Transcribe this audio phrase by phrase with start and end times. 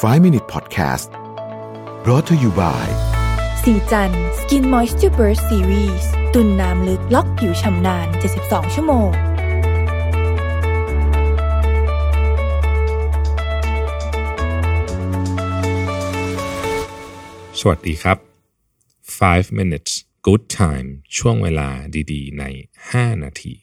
[0.00, 1.10] 5 Minute Podcast
[2.02, 2.86] brought to you by
[3.62, 8.06] สีจัน Skin Moisture Burst Series ตุนน้ำลึกล็อกผิวชำนาน
[8.40, 9.10] 72 ชั่วโมง
[17.60, 18.18] สวัสดีครับ
[18.90, 19.92] 5 minutes
[20.26, 21.68] good time ช่วงเวลา
[22.12, 22.44] ดีๆ ใน
[22.88, 23.54] 5 นาที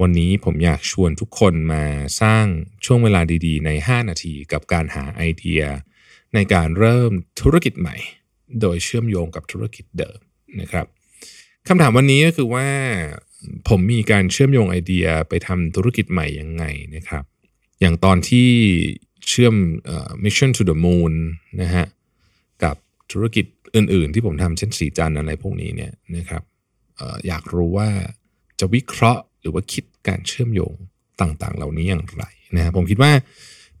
[0.00, 1.84] วันนี้ผมอยากชวนทุกคนมา
[2.22, 2.46] สร้าง
[2.84, 5.62] ช่วงเวลาดีๆ ใน 5 นาทีกับการหาไอเดีย
[6.34, 7.96] ในการเริ่มธุรกิจใหม่
[8.60, 10.18] โดยเชื่อมโยงกับธุรกิจเดิม
[10.60, 10.86] นะครับ
[11.68, 12.68] คำถามวันนี้ก็คือว่า
[13.68, 16.64] ผมมีการเชื่อมโยงไอเดียไปทำธุรกิจใหม่ยังไง
[16.96, 17.24] นะครับ
[17.80, 18.48] อย่างตอนที่
[19.28, 19.54] เชื่อม
[19.86, 21.12] เอ่อ mission to the moon
[21.62, 21.86] นะฮะ
[22.64, 22.76] กับ
[23.12, 26.42] ธุรกิจอื่น ๆ ที่ผมทำเช่นสีจันอะไรพวกนี้เนี่ยนะครับ
[26.98, 27.88] อออยากรู้ว่า
[28.60, 30.74] จะวิเคราะห์ หรือว่าคิดการเชื่อมโยง
[31.20, 32.24] ต่างๆ เหล่านี้อย่างไร
[32.56, 33.12] นะครับผมคิดว่า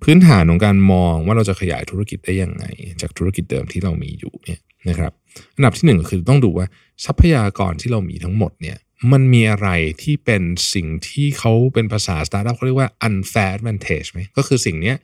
[0.02, 2.64] พื้นฐานของการมองว่าเราจะขยายธุรกิจได้ยังไง
[3.00, 5.12] จากธุรกิจเดิมที่เรามีอยู่เนี่ยนะครับ
[5.56, 6.66] อันดับที่หนึ่งก็คือต้องดูว่า
[7.04, 8.78] ทรัพยากรที่เรามีทั้งหมดเนี่ย
[9.12, 9.68] มันมีอะไร
[10.02, 10.42] ที่เป็น
[10.74, 14.96] สิ่งที่เขาเป็นภาษาสตาร์ทอัพเขาเรียกว่า unfair advantage ไหมก็คือสิ่งเนี้ย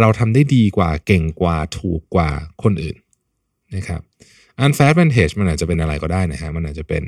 [0.00, 2.30] เราทำได้ดีกว่าเก่งกว่าถูกกว่า
[2.62, 2.96] คนอื่น
[3.76, 4.00] นะครับ
[4.64, 7.04] unfair advantage มันอาจจะเป็นอะไรก็ได้นะฮะมันอาจจะเป็น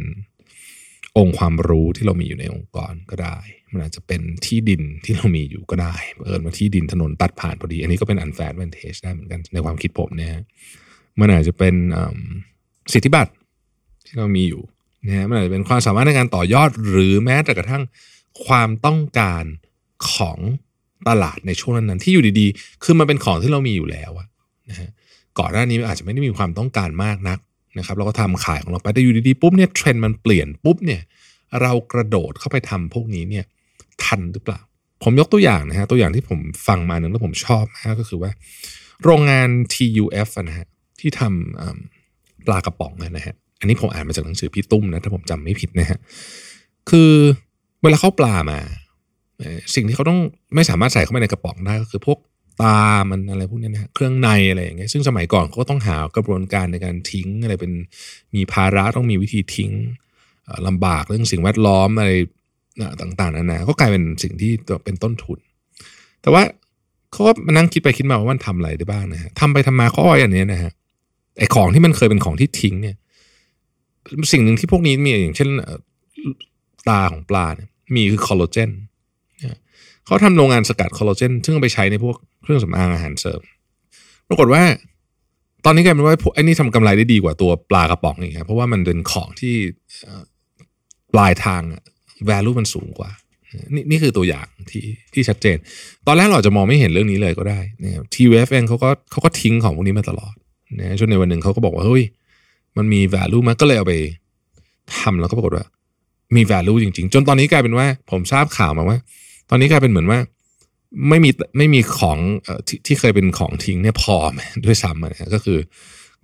[1.19, 3.39] องค์ความรู้ที่เรามีอยู่ในองค์กรก็ได้
[3.72, 10.31] มันอาจจะเป็นที่ดินที่เรามีอยู่ก็ได้เอิญมาที่ดินถนนตัดผ่านพอดี อันนี้ก็เป็น unfair advantage ได้เหมือนกันในความคิดผมเนี่ย
[11.20, 11.75] มันอาจจะเป็น
[12.92, 13.33] สิทธิบัตร
[14.06, 14.62] ที่เรามีอยู่
[15.06, 17.83] นะฮะมันอาจจะเป็นความสามารถในการต่อยอดหรือแม้แต่กระทั่ง
[18.47, 19.44] ความต้องการ
[20.12, 20.39] ของ
[21.09, 24.11] ตลาดในช่วงนั้นๆที่อยู่ดีๆ คือมันเป็นของที่เรามีอยู่แล้ว
[24.70, 24.91] นะฮะ
[25.39, 27.39] ก่อนหน้านี้อาจจะไม่ได้มีความต้องการมากนัก
[27.78, 31.02] นะครับเราก็ทำขายของเราไปแต่อยู่ดีๆปุ๊บเนี่ยเทรนด์มันเปลี่ยนปุ๊บเนี่ย
[31.62, 33.44] เรากระโดดเข้าไปทำพวกนี้เนี่ย
[34.05, 34.60] ทันหรือเปล่า
[35.02, 38.30] ผมยกตัวอย่างนะฮะตัวอย่างที่ผมฟังมาหนึ่งแล้วผมชอบมากก็คือว่า
[39.04, 40.66] โรงงาน TUF อะนะฮะ
[41.00, 45.98] ที่ทำปลากระป๋องนะฮะอันนี้ผมอ่านมาจากหนังสือพี่ตุ้มนะถ้าผมจำไม่ผิดนะฮะ
[46.91, 47.12] คือ
[47.82, 48.58] เวลาเข้าปลามา
[49.75, 50.20] สิ่งที่เขาต้อง
[50.54, 52.19] ไม่สามารถใส่เข้าไปในกระป๋องได้ก็คือพวก
[52.62, 52.81] ตา
[53.11, 57.72] มันอะไรพวกนี้นะ เครื่องในอะไรอย่างเงี้ยซึ่งสมัยก่อนเขาก็ต้องหากระบวนการในการทิ้งอะไรเป็น
[58.34, 59.71] มีภาระต้องมีวิธีทิ้ง
[60.44, 62.11] เอ่อลำบากเรื่องสิ่งแวดล้อมอะไร
[63.00, 64.53] ต่างๆนานาก็กลายเป็นสิ่งที่
[64.84, 65.39] เป็นต้นทุน
[66.22, 66.43] แต่ว่า
[67.12, 70.73] เขาก็มานั่งคิดไปคิดมาว่ามันทำอะไรได้บ้างนะฮะทำไปทำมาเขาเอาอย่างนี้นะฮะ
[71.38, 72.97] ไอของที่มันเคยเป็นของที่ทิ้งเนี่ย
[74.33, 75.49] สิ่งหนึ่งที่พวกนี้มีอย่างเช่น
[76.88, 78.71] ตาของปลาเนี่ยมีคือคอลลาเจน
[80.06, 83.40] เขาทำโรงงานสกัดคอลลาเจนซึ่งไปใช้ในพวก เครื่องสำอางอาหารเสริม
[84.28, 84.62] ปรากฏว่า
[85.64, 89.54] ตอนนี้กลายเป็นว่าไอ้นี่ทำกำไรได้ดีกว่าตัวปลากระป๋องอีกครับเพราะว่ามันเป็นของที่
[91.14, 91.82] ปลายทางอะ
[92.28, 93.10] value มันสูงกว่า
[93.74, 95.56] นี่นี่คือตัวอย่างที่ที่ชัดเจน
[96.06, 100.34] ตอนแรกเราจะมองไม่เห็นเรื่องนี้เลยก็ได้นะครับ TUF เองเขาก็เขาก็ทิ้งของพวกนี้มาตลอด
[100.80, 102.02] นะจนในวันหนึ่งเขาก็บอกว่าเฮ้ย
[102.76, 103.94] มันมี value มากก็เลยเอาไป
[104.96, 105.66] ทำแล้วก็ปรากฏว่า
[106.36, 108.98] มี value จริง ๆ จนตอนนี้กลายเป็นว่า ผมทราบข่าวมาว่า
[109.50, 110.18] ตอนนี้กลายเป็นเหมือนว่า
[111.08, 112.18] ไม่มีไม่มีของ
[112.68, 115.58] ที่ที่เคยเป็นของทิ้งเนี่ยพอไหมด้วยซ้ำนะก็คือ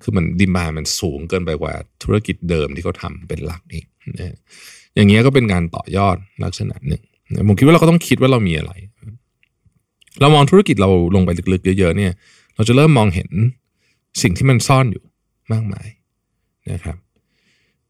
[0.02, 3.86] คือมันดิมานมันสูงเกินไปกว่าธุรกิจเดิมที่เขาทำเป็นหลักอีก
[4.18, 4.36] นะ
[4.94, 7.02] อย่างเงี้ยก็เป็นการต่อยอดลักษณะหนึ่ง
[7.48, 8.72] ผมคิดว่าเราก็ต้องคิดว่าเรามีอะไร
[10.20, 12.12] เรามองธุรกิจเราลงไปลึกๆ เยอะ ๆ เนี่ย
[12.54, 13.30] เราจะเริ่มมองเห็น
[14.22, 15.04] สิ่งที่มันซ่อนอยู่
[15.52, 15.88] มากมาย
[16.72, 16.96] นะครับ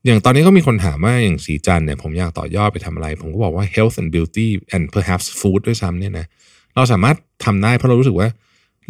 [0.04, 6.26] อย่างตอนนี้ก็มีคนถามว่าอย่างสีจันเนี่ยผมอยากต่อยอดไปทำอะไร ผมก็บอกว่า health and beauty and perhaps food ด้วยซ้ำเนี่ยนะ
[6.76, 8.28] เราสามารถทำได้เพราะเรารู้สึกว่า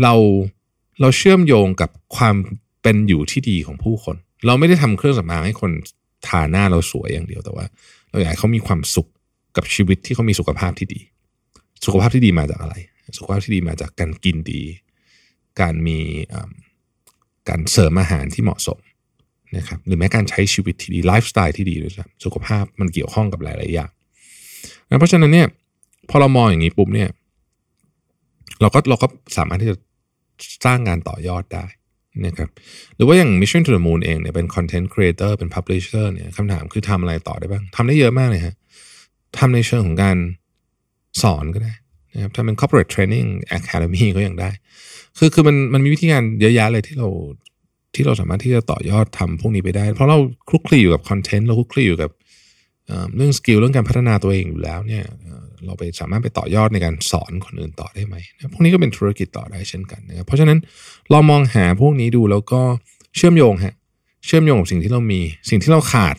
[0.02, 0.14] เรา
[1.00, 2.36] เราเชื่อมโยงกับความ
[2.82, 4.16] เป็นอยู่ที่ดีของผู้คน
[4.46, 5.70] เราไม่ได้ทำเครื่องสำอางให้คน
[6.26, 7.64] ทาหน้าเราสวยอย่างเดียวแต่ว่า
[8.10, 9.08] เราอยากให้เขามีความสุข
[9.56, 11.00] กับชีวิตที่เขามีสุขภาพที่ดี
[11.84, 12.74] สุขภาพที่ดีมาจากอะไร
[13.16, 14.62] สุขภาพที่ดีมาจากการกินดี
[15.60, 15.98] การมี
[17.48, 18.78] การเสริมอาหารที่เหมาะสม
[19.56, 23.90] นะครับหรือแม้การใช้ชีวิตที่ดีไลฟ์สไตล์ที่ดีด้วยซ้ำสุขภาพมันเกี่ยวข้องกับหลาย ๆ อย่าง
[24.98, 25.48] เพราะฉะนั้นเนี่ย
[26.10, 27.08] พอเรามองอย่างนี้ปุ๊บเนี่ย
[28.62, 29.06] เราก็เราก็
[29.38, 29.76] สามารถที่จะ
[30.64, 31.66] สร้างงานต่อยอดได้
[32.26, 32.50] นะครับ
[32.96, 38.54] หรือว่าอย่าง Mission to the Moon เองเนี่ยเป็น Content Creator เป็น Publisher เนี่ยคำถามคือทำอะไรต่อได้บ้างทำได้เยอะมากเลยฮะ
[39.38, 40.16] ทำในเชิงของการ
[41.22, 41.72] สอนก็ได้
[42.14, 43.28] นะครับทำเป็น Corporate Training
[43.58, 44.50] Academy ก็ยังได้
[45.18, 47.08] คือคือมันมันมีวิธีการเยอะแยะเลยที่เรา
[47.94, 52.10] ที่เราสามารถที่จะต่อยอดทำพวกนี้ไปได้ เพราะเราคลุกคลีอยู่กับคอนเทนต์เราคลุกคลีอยู่กับ
[53.16, 55.04] เรื่อง skill เรื่องการพัฒนาตัวเองอยู่แล้วเนี่ย
[55.64, 58.16] เราไปสามารถไปต่อยอดในการสอนคนอื่นต่อได้ไหม
[58.52, 60.58] พวกนี้ก็เป็นธุรกิจต่อได้เช่นกันนะครับ เพราะฉะนั้น
[61.10, 62.60] เรามองหาพวกนี้ดูแล้วก็
[63.16, 63.74] เชื่อมโยงฮะ
[64.26, 65.20] เชื่อมโยงกับสิ่งที่เรามี
[65.50, 66.16] สิ่งที่เราขาด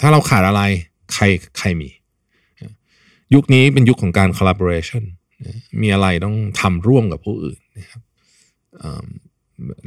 [0.00, 0.62] ถ้าเราขาดอะไร
[1.14, 1.24] ใคร
[1.58, 1.88] ใครมี
[3.34, 5.02] ยุคนี้เป็นยุคของการ collaboration
[5.80, 8.02] มีอะไรต้องทำร่วมกับผู้อื่นนะครับ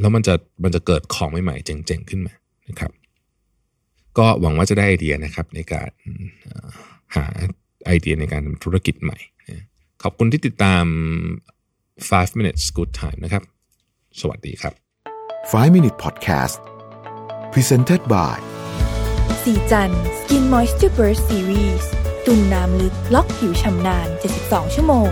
[0.02, 0.34] แล้วมันจะ
[0.64, 2.34] มันจะเกิดของใหม่ๆเจ๋งๆขึ้นมา
[2.70, 2.92] นะครับ
[4.20, 5.90] ก็หวังว่าจะได้ไอเดียนะครับในการ
[6.44, 6.68] เอ่อ
[7.16, 7.26] หา
[7.88, 9.18] ไอเดียในการทำธุรกิจใหม่
[9.50, 9.64] นะ
[10.04, 10.86] ขอบคุณที่ติดตาม
[12.10, 13.44] 5 minutes good time นะครับ
[14.22, 14.74] สวัสดีครับ
[15.52, 16.58] 5 Minute Podcast
[17.54, 18.38] Presented by
[19.44, 21.86] สีจัน Skin Moisture Burst Series
[22.26, 24.08] ตุ่มน้ำลึกล็อกผิวชำนาน
[24.42, 25.10] 72 ชั่วโมง